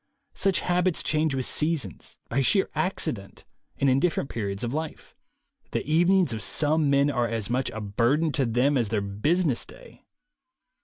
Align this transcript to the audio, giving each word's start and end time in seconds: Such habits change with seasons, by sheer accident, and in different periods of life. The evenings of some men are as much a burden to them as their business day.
Such 0.33 0.61
habits 0.61 1.03
change 1.03 1.35
with 1.35 1.45
seasons, 1.45 2.17
by 2.27 2.41
sheer 2.41 2.71
accident, 2.73 3.45
and 3.77 3.87
in 3.87 3.99
different 3.99 4.31
periods 4.31 4.63
of 4.63 4.73
life. 4.73 5.15
The 5.73 5.85
evenings 5.85 6.33
of 6.33 6.41
some 6.41 6.89
men 6.89 7.11
are 7.11 7.27
as 7.27 7.51
much 7.51 7.69
a 7.69 7.81
burden 7.81 8.31
to 8.31 8.47
them 8.47 8.79
as 8.79 8.89
their 8.89 9.01
business 9.01 9.63
day. 9.63 10.01